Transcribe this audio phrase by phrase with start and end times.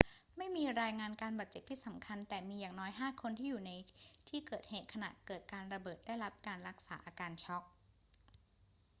[0.37, 3.71] ไม่มีรายงานการบาดเจ็บที่สำคัญ แต่มีอย่างน้อยห้าคนที่อยู่ใน
[4.29, 7.63] ที่เกิดเหตุขณะเกิดการระเบิดได้รับการรักษาอาการช็อก